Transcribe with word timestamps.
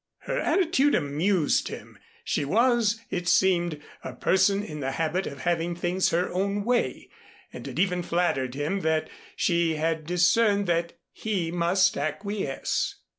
Her 0.21 0.39
attitude 0.39 0.95
amused 0.95 1.67
him. 1.67 1.99
She 2.23 2.43
was, 2.43 3.01
it 3.11 3.27
seemed, 3.27 3.79
a 4.03 4.13
person 4.15 4.63
in 4.63 4.79
the 4.79 4.93
habit 4.93 5.27
of 5.27 5.41
having 5.41 5.75
things 5.75 6.09
her 6.09 6.33
own 6.33 6.63
way 6.63 7.11
and 7.53 7.67
it 7.67 7.77
even 7.77 8.01
flattered 8.01 8.55
him 8.55 8.79
that 8.79 9.11
she 9.35 9.75
had 9.75 10.07
discerned 10.07 10.65
that 10.65 10.93
he 11.11 11.51
must 11.51 11.95
acquiesce. 11.99 12.95